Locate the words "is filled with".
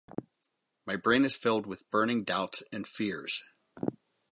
1.25-1.87